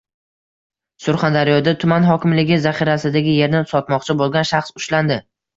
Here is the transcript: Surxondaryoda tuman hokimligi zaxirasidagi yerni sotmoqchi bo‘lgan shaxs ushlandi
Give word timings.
Surxondaryoda 1.07 1.73
tuman 1.83 2.09
hokimligi 2.13 2.59
zaxirasidagi 2.65 3.37
yerni 3.43 3.63
sotmoqchi 3.75 4.17
bo‘lgan 4.23 4.53
shaxs 4.55 4.75
ushlandi 4.83 5.21